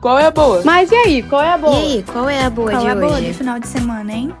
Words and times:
Qual 0.00 0.18
é 0.18 0.24
a 0.24 0.30
boa? 0.30 0.62
Mas 0.64 0.90
e 0.90 0.94
aí, 0.94 1.22
qual 1.22 1.42
é 1.42 1.50
a 1.50 1.58
boa? 1.58 1.76
E 1.76 1.96
aí, 1.96 2.02
qual 2.04 2.26
é 2.26 2.42
a 2.42 2.48
boa 2.48 2.70
qual 2.70 2.80
de 2.80 2.86
é 2.86 2.90
a 2.90 2.94
hoje? 2.94 3.06
boa 3.06 3.20
do 3.20 3.34
final 3.34 3.60
de 3.60 3.68
semana, 3.68 4.10
hein? 4.10 4.34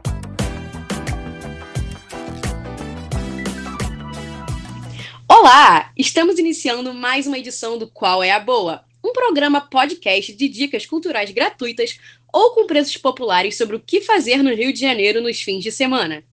Olá! 5.28 5.90
Estamos 5.98 6.38
iniciando 6.38 6.94
mais 6.94 7.26
uma 7.26 7.36
edição 7.36 7.76
do 7.76 7.86
Qual 7.86 8.22
é 8.22 8.30
a 8.30 8.40
Boa? 8.40 8.84
Um 9.04 9.12
programa 9.12 9.60
podcast 9.60 10.32
de 10.32 10.48
dicas 10.48 10.86
culturais 10.86 11.30
gratuitas 11.30 11.98
ou 12.32 12.54
com 12.54 12.66
preços 12.66 12.96
populares 12.96 13.58
sobre 13.58 13.76
o 13.76 13.80
que 13.80 14.00
fazer 14.00 14.42
no 14.42 14.54
Rio 14.54 14.72
de 14.72 14.80
Janeiro 14.80 15.20
nos 15.20 15.42
fins 15.42 15.62
de 15.62 15.70
semana. 15.70 16.24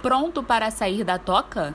Pronto 0.00 0.44
para 0.44 0.70
sair 0.70 1.02
da 1.02 1.18
toca? 1.18 1.74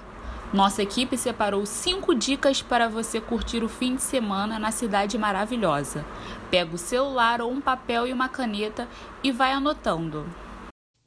Nossa 0.53 0.83
equipe 0.83 1.17
separou 1.17 1.65
cinco 1.65 2.13
dicas 2.13 2.61
para 2.61 2.89
você 2.89 3.21
curtir 3.21 3.63
o 3.63 3.69
fim 3.69 3.95
de 3.95 4.01
semana 4.01 4.59
na 4.59 4.69
cidade 4.69 5.17
maravilhosa. 5.17 6.05
Pega 6.49 6.75
o 6.75 6.77
celular 6.77 7.41
ou 7.41 7.49
um 7.49 7.61
papel 7.61 8.05
e 8.05 8.11
uma 8.11 8.27
caneta 8.27 8.85
e 9.23 9.31
vai 9.31 9.53
anotando. 9.53 10.25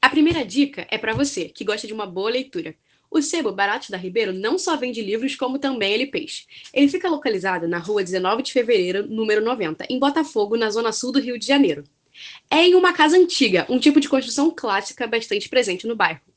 A 0.01 0.09
primeira 0.09 0.47
dica 0.47 0.87
é 0.91 0.97
para 0.97 1.13
você 1.13 1.51
que 1.51 1.63
gosta 1.63 1.87
de 1.87 1.93
uma 1.93 2.07
boa 2.07 2.31
leitura. 2.31 2.75
O 3.11 3.21
Sebo 3.21 3.53
Baratos 3.53 3.91
da 3.91 3.99
Ribeiro 3.99 4.33
não 4.33 4.59
só 4.59 4.79
vende 4.79 5.03
livros, 5.03 5.37
como 5.37 5.59
também 5.59 5.93
LPs. 5.93 6.47
Ele 6.73 6.89
fica 6.89 7.11
localizado 7.11 7.69
na 7.69 7.77
rua 7.77 8.03
19 8.03 8.43
de 8.43 8.51
fevereiro, 8.51 9.07
número 9.07 9.45
90, 9.45 9.85
em 9.91 9.99
Botafogo, 9.99 10.57
na 10.57 10.71
zona 10.71 10.91
sul 10.91 11.13
do 11.13 11.21
Rio 11.21 11.39
de 11.39 11.47
Janeiro. 11.47 11.85
É 12.51 12.67
em 12.67 12.75
uma 12.75 12.95
casa 12.95 13.19
antiga, 13.19 13.67
um 13.69 13.79
tipo 13.79 14.01
de 14.01 14.09
construção 14.09 14.51
clássica 14.51 15.07
bastante 15.07 15.51
presente 15.51 15.87
no 15.87 15.95
bairro. 15.95 16.34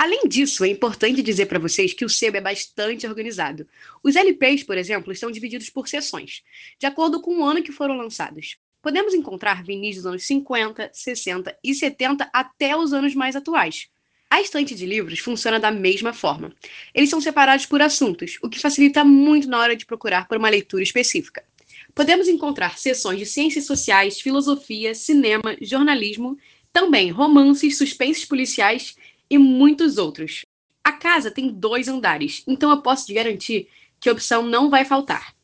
Além 0.00 0.26
disso, 0.26 0.64
é 0.64 0.68
importante 0.68 1.22
dizer 1.22 1.44
para 1.44 1.58
vocês 1.58 1.92
que 1.92 2.06
o 2.06 2.08
sebo 2.08 2.38
é 2.38 2.40
bastante 2.40 3.06
organizado. 3.06 3.68
Os 4.02 4.16
LPs, 4.16 4.62
por 4.62 4.78
exemplo, 4.78 5.12
estão 5.12 5.30
divididos 5.30 5.68
por 5.68 5.88
seções, 5.88 6.42
de 6.78 6.86
acordo 6.86 7.20
com 7.20 7.38
o 7.38 7.44
ano 7.44 7.62
que 7.62 7.70
foram 7.70 7.98
lançados. 7.98 8.56
Podemos 8.80 9.12
encontrar 9.12 9.62
vinis 9.62 9.96
dos 9.96 10.06
anos 10.06 10.26
50, 10.26 10.88
60 10.90 11.54
e 11.62 11.74
70 11.74 12.30
até 12.32 12.74
os 12.74 12.94
anos 12.94 13.14
mais 13.14 13.36
atuais. 13.36 13.88
A 14.30 14.40
estante 14.40 14.74
de 14.74 14.86
livros 14.86 15.18
funciona 15.18 15.60
da 15.60 15.70
mesma 15.70 16.14
forma. 16.14 16.50
Eles 16.94 17.10
são 17.10 17.20
separados 17.20 17.66
por 17.66 17.82
assuntos, 17.82 18.38
o 18.42 18.48
que 18.48 18.58
facilita 18.58 19.04
muito 19.04 19.50
na 19.50 19.58
hora 19.58 19.76
de 19.76 19.84
procurar 19.84 20.26
por 20.26 20.38
uma 20.38 20.48
leitura 20.48 20.82
específica. 20.82 21.44
Podemos 21.94 22.26
encontrar 22.26 22.78
seções 22.78 23.18
de 23.18 23.26
ciências 23.26 23.66
sociais, 23.66 24.18
filosofia, 24.18 24.94
cinema, 24.94 25.58
jornalismo, 25.60 26.38
também 26.72 27.10
romances, 27.10 27.76
suspenses 27.76 28.24
policiais 28.24 28.96
e 29.30 29.38
muitos 29.38 29.96
outros. 29.96 30.42
A 30.82 30.92
casa 30.92 31.30
tem 31.30 31.48
dois 31.48 31.88
andares, 31.88 32.42
então 32.46 32.70
eu 32.70 32.82
posso 32.82 33.06
te 33.06 33.14
garantir 33.14 33.68
que 34.00 34.08
a 34.08 34.12
opção 34.12 34.42
não 34.42 34.68
vai 34.68 34.84
faltar. 34.84 35.34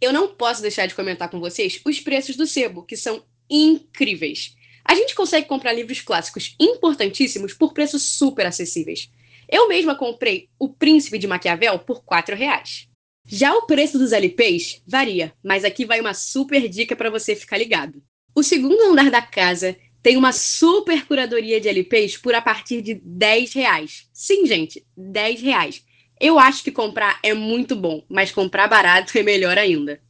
Eu 0.00 0.12
não 0.12 0.28
posso 0.28 0.62
deixar 0.62 0.86
de 0.86 0.94
comentar 0.94 1.28
com 1.28 1.40
vocês 1.40 1.80
os 1.84 2.00
preços 2.00 2.36
do 2.36 2.46
sebo, 2.46 2.84
que 2.84 2.96
são 2.96 3.24
incríveis. 3.50 4.56
A 4.84 4.94
gente 4.94 5.14
consegue 5.14 5.46
comprar 5.46 5.72
livros 5.72 6.00
clássicos 6.00 6.54
importantíssimos 6.58 7.52
por 7.52 7.72
preços 7.72 8.02
super 8.02 8.46
acessíveis. 8.46 9.10
Eu 9.48 9.68
mesma 9.68 9.94
comprei 9.94 10.48
O 10.58 10.68
Príncipe 10.68 11.18
de 11.18 11.26
Maquiavel 11.26 11.78
por 11.80 12.02
R$ 12.08 12.34
reais. 12.34 12.88
Já 13.26 13.54
o 13.54 13.66
preço 13.66 13.98
dos 13.98 14.12
LPs 14.12 14.82
varia, 14.86 15.34
mas 15.44 15.64
aqui 15.64 15.84
vai 15.84 16.00
uma 16.00 16.14
super 16.14 16.68
dica 16.68 16.96
para 16.96 17.10
você 17.10 17.36
ficar 17.36 17.58
ligado. 17.58 18.02
O 18.34 18.42
segundo 18.42 18.80
andar 18.82 19.10
da 19.10 19.20
casa 19.20 19.76
tem 20.02 20.16
uma 20.16 20.32
super 20.32 21.06
curadoria 21.06 21.60
de 21.60 21.68
LPs 21.68 22.16
por 22.16 22.34
a 22.34 22.40
partir 22.40 22.80
de 22.80 22.94
10 22.94 23.52
reais. 23.52 24.08
Sim, 24.12 24.46
gente, 24.46 24.84
10 24.96 25.42
reais. 25.42 25.84
Eu 26.20 26.38
acho 26.38 26.62
que 26.62 26.70
comprar 26.70 27.18
é 27.22 27.32
muito 27.34 27.74
bom, 27.74 28.04
mas 28.08 28.32
comprar 28.32 28.68
barato 28.68 29.16
é 29.18 29.22
melhor 29.22 29.58
ainda. 29.58 30.00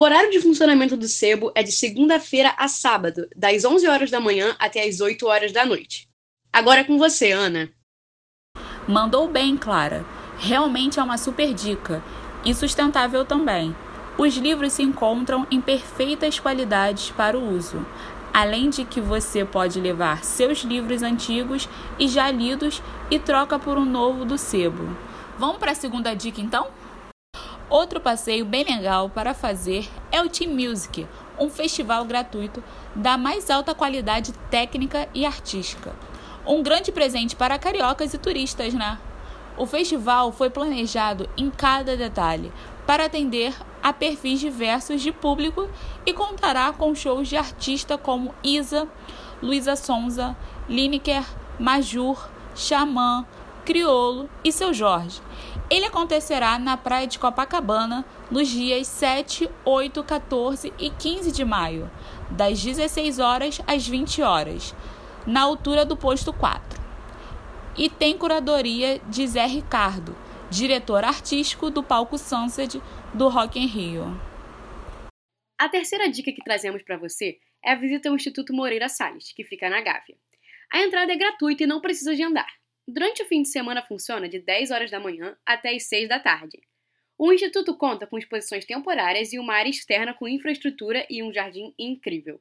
O 0.00 0.04
horário 0.04 0.30
de 0.30 0.40
funcionamento 0.40 0.96
do 0.96 1.08
sebo 1.08 1.50
é 1.54 1.62
de 1.62 1.72
segunda-feira 1.72 2.54
a 2.58 2.68
sábado, 2.68 3.26
das 3.34 3.64
11 3.64 3.86
horas 3.86 4.10
da 4.10 4.20
manhã 4.20 4.54
até 4.58 4.84
as 4.84 5.00
8 5.00 5.26
horas 5.26 5.52
da 5.52 5.64
noite. 5.64 6.06
Agora 6.52 6.80
é 6.80 6.84
com 6.84 6.98
você, 6.98 7.32
Ana. 7.32 7.70
Mandou 8.86 9.26
bem, 9.28 9.56
Clara. 9.56 10.04
Realmente 10.38 11.00
é 11.00 11.02
uma 11.02 11.16
super 11.16 11.54
dica 11.54 12.02
e 12.44 12.54
sustentável 12.54 13.24
também. 13.24 13.74
Os 14.18 14.36
livros 14.36 14.74
se 14.74 14.82
encontram 14.82 15.46
em 15.50 15.60
perfeitas 15.60 16.38
qualidades 16.38 17.10
para 17.10 17.38
o 17.38 17.54
uso, 17.54 17.84
além 18.36 18.68
de 18.68 18.84
que 18.84 19.00
você 19.00 19.46
pode 19.46 19.80
levar 19.80 20.22
seus 20.22 20.58
livros 20.58 21.02
antigos 21.02 21.66
e 21.98 22.06
já 22.06 22.30
lidos 22.30 22.82
e 23.10 23.18
troca 23.18 23.58
por 23.58 23.78
um 23.78 23.84
novo 23.86 24.26
do 24.26 24.36
sebo. 24.36 24.94
Vamos 25.38 25.56
para 25.56 25.72
a 25.72 25.74
segunda 25.74 26.14
dica 26.14 26.38
então? 26.38 26.66
Outro 27.70 27.98
passeio 27.98 28.44
bem 28.44 28.62
legal 28.62 29.08
para 29.08 29.32
fazer 29.32 29.88
é 30.12 30.20
o 30.20 30.28
Team 30.28 30.52
Music, 30.52 31.06
um 31.38 31.48
festival 31.48 32.04
gratuito 32.04 32.62
da 32.94 33.16
mais 33.16 33.48
alta 33.48 33.74
qualidade 33.74 34.34
técnica 34.50 35.08
e 35.14 35.24
artística. 35.24 35.94
Um 36.46 36.62
grande 36.62 36.92
presente 36.92 37.34
para 37.34 37.58
cariocas 37.58 38.12
e 38.12 38.18
turistas, 38.18 38.74
né? 38.74 38.98
O 39.56 39.64
festival 39.64 40.30
foi 40.30 40.50
planejado 40.50 41.26
em 41.38 41.50
cada 41.50 41.96
detalhe 41.96 42.52
para 42.86 43.06
atender 43.06 43.54
a 43.86 43.92
perfis 43.92 44.40
diversos 44.40 45.00
de 45.00 45.12
público 45.12 45.70
e 46.04 46.12
contará 46.12 46.72
com 46.72 46.92
shows 46.92 47.28
de 47.28 47.36
artistas 47.36 48.00
como 48.02 48.34
Isa, 48.42 48.88
Luísa 49.40 49.76
Sonza, 49.76 50.36
Lineker, 50.68 51.24
Majur, 51.56 52.28
Xamã, 52.56 53.24
Criolo 53.64 54.28
e 54.42 54.50
seu 54.50 54.74
Jorge. 54.74 55.22
Ele 55.70 55.84
acontecerá 55.84 56.58
na 56.58 56.76
praia 56.76 57.06
de 57.06 57.16
Copacabana 57.16 58.04
nos 58.28 58.48
dias 58.48 58.88
7, 58.88 59.48
8, 59.64 60.02
14 60.02 60.72
e 60.80 60.90
15 60.90 61.30
de 61.30 61.44
maio, 61.44 61.88
das 62.28 62.60
16 62.60 63.20
horas 63.20 63.60
às 63.68 63.86
20 63.86 64.20
horas, 64.20 64.74
na 65.24 65.42
altura 65.42 65.84
do 65.84 65.96
posto 65.96 66.32
4. 66.32 66.82
E 67.76 67.88
tem 67.88 68.18
curadoria 68.18 69.00
de 69.08 69.24
Zé 69.28 69.46
Ricardo, 69.46 70.25
diretor 70.50 71.04
artístico 71.04 71.70
do 71.70 71.82
palco 71.82 72.16
Sunset 72.16 72.80
do 73.12 73.28
Rock 73.28 73.58
in 73.58 73.66
Rio. 73.66 74.04
A 75.58 75.68
terceira 75.68 76.08
dica 76.08 76.32
que 76.32 76.44
trazemos 76.44 76.82
para 76.82 76.96
você 76.96 77.38
é 77.64 77.72
a 77.72 77.74
visita 77.74 78.08
ao 78.08 78.14
Instituto 78.14 78.52
Moreira 78.52 78.88
Salles, 78.88 79.32
que 79.32 79.42
fica 79.42 79.68
na 79.68 79.80
Gávea. 79.80 80.16
A 80.72 80.82
entrada 80.82 81.12
é 81.12 81.16
gratuita 81.16 81.64
e 81.64 81.66
não 81.66 81.80
precisa 81.80 82.14
de 82.14 82.22
andar. 82.22 82.48
Durante 82.86 83.22
o 83.22 83.26
fim 83.26 83.42
de 83.42 83.48
semana 83.48 83.82
funciona 83.82 84.28
de 84.28 84.38
10 84.38 84.70
horas 84.70 84.90
da 84.90 85.00
manhã 85.00 85.36
até 85.44 85.74
as 85.74 85.84
6 85.88 86.08
da 86.08 86.20
tarde. 86.20 86.60
O 87.18 87.32
instituto 87.32 87.76
conta 87.76 88.06
com 88.06 88.18
exposições 88.18 88.64
temporárias 88.64 89.32
e 89.32 89.38
uma 89.38 89.54
área 89.54 89.70
externa 89.70 90.14
com 90.14 90.28
infraestrutura 90.28 91.06
e 91.10 91.22
um 91.22 91.32
jardim 91.32 91.74
incrível. 91.78 92.40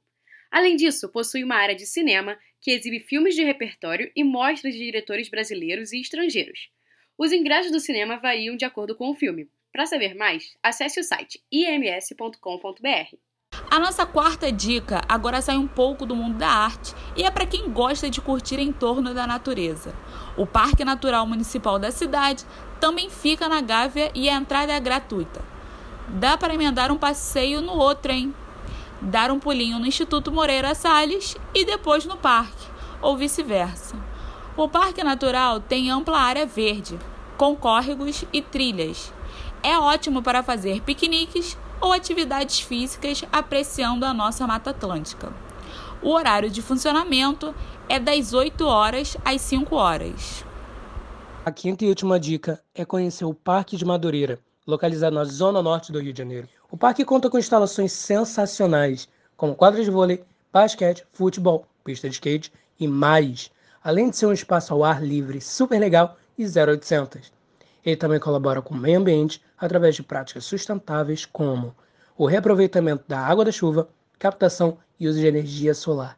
Além 0.51 0.75
disso, 0.75 1.11
possui 1.11 1.43
uma 1.43 1.55
área 1.55 1.75
de 1.75 1.85
cinema 1.85 2.37
que 2.61 2.71
exibe 2.71 2.99
filmes 2.99 3.35
de 3.35 3.43
repertório 3.43 4.11
e 4.15 4.23
mostras 4.23 4.73
de 4.73 4.79
diretores 4.79 5.29
brasileiros 5.29 5.91
e 5.91 6.01
estrangeiros. 6.01 6.69
Os 7.17 7.31
ingressos 7.31 7.71
do 7.71 7.79
cinema 7.79 8.17
variam 8.17 8.57
de 8.57 8.65
acordo 8.65 8.93
com 8.93 9.09
o 9.09 9.15
filme. 9.15 9.47
Para 9.71 9.85
saber 9.85 10.15
mais, 10.15 10.53
acesse 10.61 10.99
o 10.99 11.03
site 11.03 11.41
ims.com.br. 11.49 13.17
A 13.71 13.79
nossa 13.79 14.05
quarta 14.05 14.51
dica 14.51 15.01
agora 15.07 15.41
sai 15.41 15.55
um 15.55 15.67
pouco 15.67 16.05
do 16.05 16.13
mundo 16.15 16.37
da 16.37 16.49
arte 16.49 16.93
e 17.15 17.23
é 17.23 17.31
para 17.31 17.45
quem 17.45 17.71
gosta 17.71 18.09
de 18.09 18.19
curtir 18.19 18.59
em 18.59 18.73
torno 18.73 19.13
da 19.13 19.25
natureza. 19.25 19.95
O 20.37 20.45
Parque 20.45 20.83
Natural 20.83 21.25
Municipal 21.25 21.79
da 21.79 21.89
cidade 21.89 22.45
também 22.81 23.09
fica 23.09 23.47
na 23.47 23.61
Gávea 23.61 24.11
e 24.13 24.27
a 24.29 24.35
entrada 24.35 24.73
é 24.73 24.79
gratuita. 24.79 25.41
Dá 26.09 26.37
para 26.37 26.53
emendar 26.53 26.91
um 26.91 26.97
passeio 26.97 27.61
no 27.61 27.73
outro, 27.73 28.11
hein? 28.11 28.35
Dar 29.01 29.31
um 29.31 29.39
pulinho 29.39 29.79
no 29.79 29.85
Instituto 29.85 30.33
Moreira 30.33 30.75
Salles 30.75 31.37
e 31.53 31.63
depois 31.63 32.05
no 32.05 32.17
parque, 32.17 32.67
ou 33.01 33.15
vice-versa. 33.15 33.95
O 34.57 34.69
Parque 34.69 35.03
Natural 35.03 35.59
tem 35.59 35.91
ampla 35.91 36.17
área 36.17 36.45
verde, 36.45 36.97
com 37.37 37.53
córregos 37.57 38.23
e 38.31 38.41
trilhas. 38.41 39.11
É 39.61 39.77
ótimo 39.77 40.23
para 40.23 40.41
fazer 40.41 40.81
piqueniques 40.81 41.57
ou 41.81 41.91
atividades 41.91 42.61
físicas 42.61 43.25
apreciando 43.33 44.05
a 44.05 44.13
nossa 44.13 44.47
Mata 44.47 44.69
Atlântica. 44.69 45.33
O 46.01 46.09
horário 46.09 46.49
de 46.49 46.61
funcionamento 46.61 47.53
é 47.89 47.99
das 47.99 48.31
8 48.31 48.65
horas 48.65 49.17
às 49.25 49.41
5 49.41 49.75
horas. 49.75 50.45
A 51.43 51.51
quinta 51.51 51.83
e 51.83 51.89
última 51.89 52.17
dica 52.17 52.63
é 52.73 52.85
conhecer 52.85 53.25
o 53.25 53.33
Parque 53.33 53.75
de 53.75 53.83
Madureira, 53.83 54.39
localizado 54.65 55.15
na 55.15 55.25
zona 55.25 55.61
norte 55.61 55.91
do 55.91 55.99
Rio 55.99 56.13
de 56.13 56.19
Janeiro. 56.19 56.47
O 56.71 56.77
parque 56.77 57.03
conta 57.03 57.29
com 57.29 57.37
instalações 57.37 57.91
sensacionais, 57.91 59.09
como 59.35 59.53
quadra 59.53 59.83
de 59.83 59.91
vôlei, 59.91 60.23
basquete, 60.53 61.03
futebol, 61.11 61.67
pista 61.83 62.07
de 62.07 62.15
skate 62.15 62.53
e 62.79 62.87
mais, 62.87 63.51
além 63.85 64.09
de 64.09 64.17
ser 64.17 64.25
um 64.25 64.33
espaço 64.33 64.73
ao 64.73 64.83
ar 64.83 65.03
livre 65.03 65.39
super 65.39 65.79
legal 65.79 66.17
e 66.35 66.43
0800. 66.43 67.31
Ele 67.85 67.95
também 67.95 68.19
colabora 68.19 68.59
com 68.59 68.73
o 68.73 68.77
meio 68.77 68.97
ambiente 68.97 69.39
através 69.55 69.95
de 69.95 70.01
práticas 70.01 70.43
sustentáveis 70.43 71.23
como 71.23 71.75
o 72.17 72.25
reaproveitamento 72.25 73.03
da 73.07 73.19
água 73.19 73.45
da 73.45 73.51
chuva, 73.51 73.87
captação 74.17 74.79
e 74.99 75.07
uso 75.07 75.19
de 75.19 75.27
energia 75.27 75.75
solar. 75.75 76.17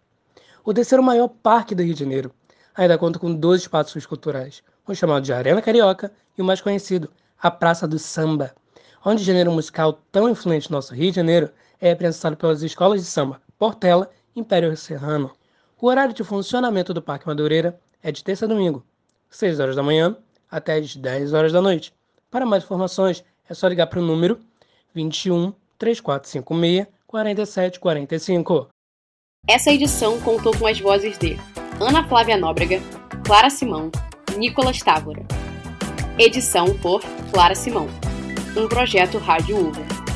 O 0.64 0.74
terceiro 0.74 1.04
maior 1.04 1.28
parque 1.28 1.76
do 1.76 1.84
Rio 1.84 1.94
de 1.94 2.00
Janeiro 2.00 2.32
ainda 2.74 2.98
conta 2.98 3.20
com 3.20 3.36
dois 3.36 3.64
espaços 3.64 4.06
culturais, 4.06 4.64
o 4.88 4.96
chamado 4.96 5.24
de 5.24 5.34
Arena 5.34 5.62
Carioca 5.62 6.10
e 6.38 6.42
o 6.42 6.46
mais 6.46 6.62
conhecido, 6.62 7.12
a 7.38 7.52
Praça 7.52 7.86
do 7.86 8.00
Samba, 8.00 8.56
onde 9.04 9.22
o 9.22 9.26
gênero 9.26 9.52
musical 9.52 10.00
tão 10.10 10.30
influente 10.30 10.72
no 10.72 10.78
nosso 10.78 10.96
Rio 10.96 11.10
de 11.10 11.18
Janeiro 11.18 11.52
é 11.82 11.90
representado 11.90 12.38
pelas 12.38 12.62
escolas 12.62 13.02
de 13.02 13.08
samba 13.08 13.42
Portela 13.60 14.10
e 14.34 14.40
Império 14.40 14.76
Serrano. 14.78 15.34
O 15.80 15.88
horário 15.88 16.14
de 16.14 16.24
funcionamento 16.24 16.92
do 16.92 17.04
Parque 17.04 17.28
Madureira 17.28 17.80
é 18.02 18.12
de 18.12 18.24
terça 18.24 18.46
a 18.46 18.48
domingo, 18.48 18.84
6 19.30 19.60
horas 19.60 19.76
da 19.76 19.84
manhã 19.84 20.18
até 20.50 20.76
as 20.78 20.96
10 20.96 21.34
horas 21.34 21.52
da 21.52 21.62
noite. 21.62 21.94
Para 22.32 22.48
mais 22.48 22.64
informações, 22.64 23.24
é 23.48 23.54
só 23.54 23.68
ligar 23.68 23.86
para 23.86 24.00
o 24.00 24.06
número 24.06 24.40
21 24.96 25.54
3456 25.78 26.88
4745. 27.06 28.70
Essa 29.48 29.72
edição 29.72 30.20
contou 30.22 30.58
com 30.58 30.66
as 30.66 30.80
vozes 30.80 31.16
de 31.20 31.38
Ana 31.80 32.08
Flávia 32.08 32.38
Nóbrega, 32.38 32.82
Clara 33.24 33.52
Simão, 33.52 33.92
Nicolas 34.36 34.80
Távora. 34.80 35.24
Edição 36.18 36.76
por 36.80 37.04
Clara 37.32 37.54
Simão. 37.54 37.88
Um 38.58 38.68
projeto 38.68 39.20
Rádio 39.20 39.56
Uva. 39.68 40.07